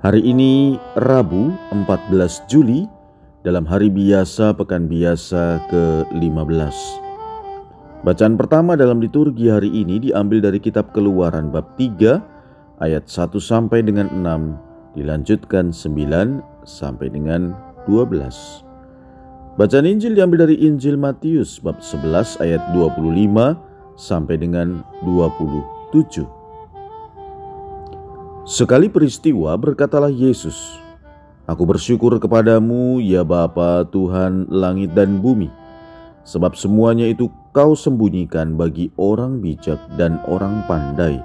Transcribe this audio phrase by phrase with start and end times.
[0.00, 2.88] Hari ini Rabu 14 Juli
[3.44, 6.76] dalam hari biasa pekan biasa ke-15.
[8.00, 12.16] Bacaan pertama dalam liturgi hari ini diambil dari kitab Keluaran bab 3
[12.80, 17.52] ayat 1 sampai dengan 6 dilanjutkan 9 sampai dengan
[17.84, 19.60] 12.
[19.60, 23.04] Bacaan Injil diambil dari Injil Matius bab 11 ayat 25
[24.00, 26.39] sampai dengan 27.
[28.48, 30.80] Sekali peristiwa berkatalah Yesus,
[31.44, 35.52] Aku bersyukur kepadamu ya Bapa Tuhan langit dan bumi,
[36.24, 41.20] sebab semuanya itu kau sembunyikan bagi orang bijak dan orang pandai,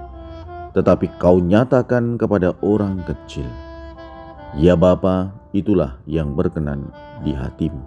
[0.76, 3.48] tetapi kau nyatakan kepada orang kecil.
[4.60, 6.92] Ya Bapa, itulah yang berkenan
[7.24, 7.80] di hatimu.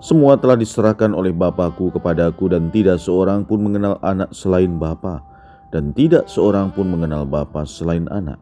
[0.00, 5.35] Semua telah diserahkan oleh Bapakku kepadaku dan tidak seorang pun mengenal anak selain Bapa
[5.74, 8.38] dan tidak seorang pun mengenal Bapa selain anak,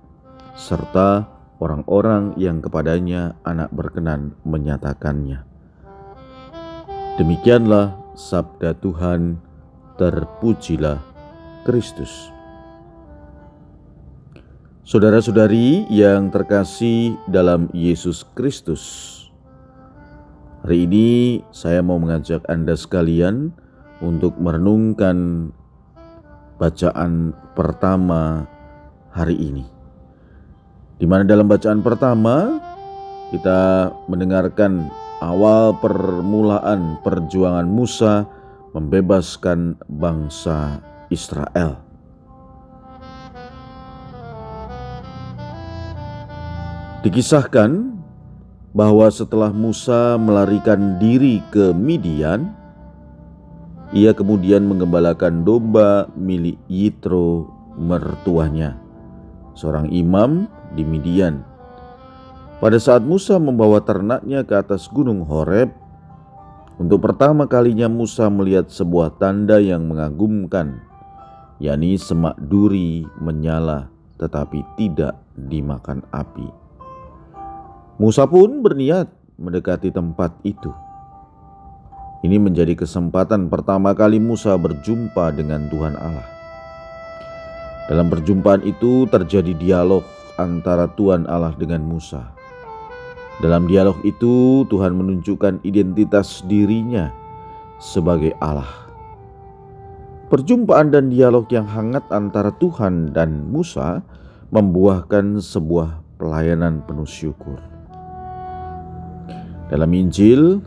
[0.56, 1.25] serta
[1.62, 5.42] orang-orang yang kepadanya anak berkenan menyatakannya.
[7.14, 9.39] Demikianlah sabda Tuhan,
[9.97, 10.98] terpujilah
[11.62, 12.34] Kristus.
[14.84, 18.83] Saudara-saudari yang terkasih dalam Yesus Kristus,
[20.61, 23.56] hari ini saya mau mengajak Anda sekalian
[24.05, 25.48] untuk merenungkan
[26.58, 28.47] bacaan pertama
[29.10, 29.64] hari ini.
[30.98, 32.62] Di mana dalam bacaan pertama
[33.34, 34.88] kita mendengarkan
[35.19, 38.28] awal permulaan perjuangan Musa
[38.74, 41.79] membebaskan bangsa Israel.
[47.05, 48.00] Dikisahkan
[48.74, 52.50] bahwa setelah Musa melarikan diri ke Midian,
[53.92, 58.78] ia kemudian menggembalakan domba milik Yitro mertuanya,
[59.58, 61.42] seorang imam di Midian.
[62.62, 65.74] Pada saat Musa membawa ternaknya ke atas gunung Horeb,
[66.80, 70.80] untuk pertama kalinya Musa melihat sebuah tanda yang mengagumkan,
[71.61, 76.46] yakni semak duri menyala tetapi tidak dimakan api.
[77.98, 80.70] Musa pun berniat mendekati tempat itu.
[82.24, 86.24] Ini menjadi kesempatan pertama kali Musa berjumpa dengan Tuhan Allah.
[87.85, 90.01] Dalam perjumpaan itu terjadi dialog
[90.40, 92.33] antara Tuhan Allah dengan Musa.
[93.45, 97.12] Dalam dialog itu, Tuhan menunjukkan identitas dirinya
[97.77, 98.73] sebagai Allah.
[100.33, 104.01] Perjumpaan dan dialog yang hangat antara Tuhan dan Musa
[104.48, 107.61] membuahkan sebuah pelayanan penuh syukur.
[109.68, 110.64] Dalam Injil,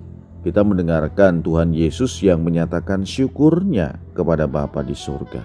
[0.47, 5.44] kita mendengarkan Tuhan Yesus yang menyatakan syukurnya kepada Bapa di surga.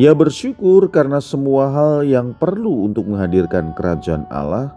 [0.00, 4.72] Ia bersyukur karena semua hal yang perlu untuk menghadirkan kerajaan Allah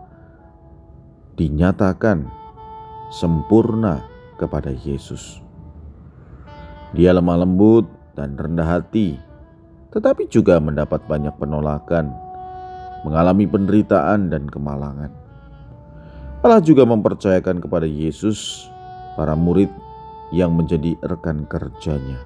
[1.40, 2.28] dinyatakan
[3.08, 4.04] sempurna
[4.36, 5.40] kepada Yesus.
[6.92, 7.88] Dia lemah lembut
[8.20, 9.16] dan rendah hati,
[9.96, 12.12] tetapi juga mendapat banyak penolakan,
[13.08, 15.24] mengalami penderitaan dan kemalangan.
[16.44, 18.73] Allah juga mempercayakan kepada Yesus
[19.14, 19.70] para murid
[20.34, 22.18] yang menjadi rekan kerjanya.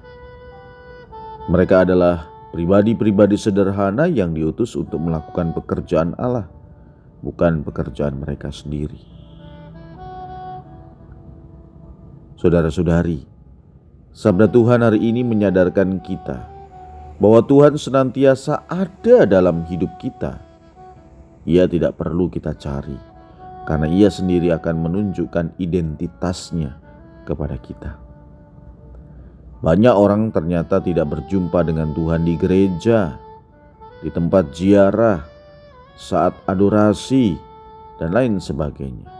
[1.48, 6.48] Mereka adalah pribadi-pribadi sederhana yang diutus untuk melakukan pekerjaan Allah,
[7.20, 9.00] bukan pekerjaan mereka sendiri.
[12.38, 13.26] Saudara-saudari,
[14.14, 16.46] sabda Tuhan hari ini menyadarkan kita
[17.18, 20.38] bahwa Tuhan senantiasa ada dalam hidup kita.
[21.48, 23.17] Ia tidak perlu kita cari
[23.64, 26.78] karena ia sendiri akan menunjukkan identitasnya
[27.24, 27.96] kepada kita.
[29.58, 33.18] Banyak orang ternyata tidak berjumpa dengan Tuhan di gereja,
[33.98, 35.26] di tempat ziarah,
[35.98, 37.34] saat adorasi,
[37.98, 39.10] dan lain sebagainya.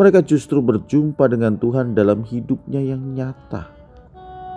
[0.00, 3.68] Mereka justru berjumpa dengan Tuhan dalam hidupnya yang nyata,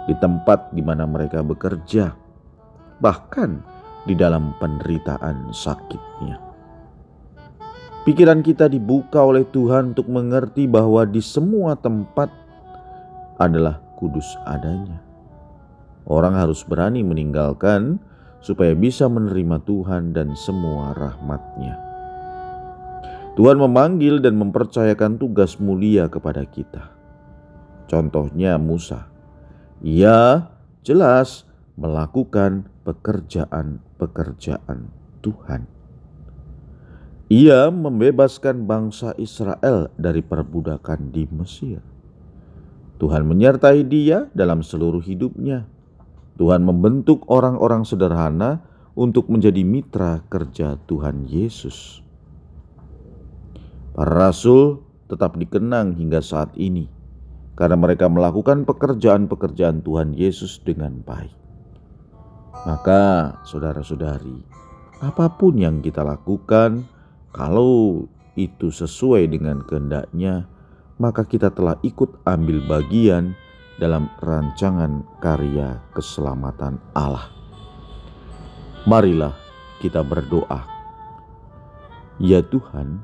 [0.08, 2.16] di tempat di mana mereka bekerja,
[3.04, 3.60] bahkan
[4.08, 6.51] di dalam penderitaan sakitnya.
[8.02, 12.34] Pikiran kita dibuka oleh Tuhan untuk mengerti bahwa di semua tempat
[13.38, 14.98] adalah kudus adanya.
[16.10, 18.02] Orang harus berani meninggalkan
[18.42, 21.78] supaya bisa menerima Tuhan dan semua rahmatnya.
[23.38, 26.90] Tuhan memanggil dan mempercayakan tugas mulia kepada kita.
[27.86, 29.14] Contohnya Musa.
[29.86, 30.50] Ia
[30.82, 31.46] jelas
[31.78, 34.90] melakukan pekerjaan-pekerjaan
[35.22, 35.81] Tuhan.
[37.32, 41.80] Ia membebaskan bangsa Israel dari perbudakan di Mesir.
[43.00, 45.64] Tuhan menyertai dia dalam seluruh hidupnya.
[46.36, 48.60] Tuhan membentuk orang-orang sederhana
[49.00, 52.04] untuk menjadi mitra kerja Tuhan Yesus.
[53.96, 56.92] Para rasul tetap dikenang hingga saat ini
[57.56, 61.32] karena mereka melakukan pekerjaan-pekerjaan Tuhan Yesus dengan baik.
[62.68, 64.44] Maka, saudara-saudari,
[65.00, 66.84] apa pun yang kita lakukan,
[67.32, 70.48] kalau itu sesuai dengan kehendaknya,
[71.00, 73.36] maka kita telah ikut ambil bagian
[73.80, 77.32] dalam rancangan karya keselamatan Allah.
[78.84, 79.34] Marilah
[79.80, 80.68] kita berdoa.
[82.22, 83.02] Ya Tuhan,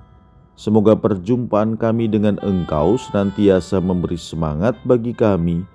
[0.54, 5.66] semoga perjumpaan kami dengan Engkau senantiasa memberi semangat bagi kami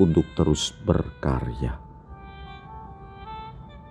[0.00, 1.78] untuk terus berkarya.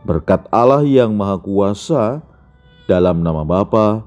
[0.03, 2.23] Berkat Allah yang Maha Kuasa,
[2.87, 4.06] dalam nama Bapa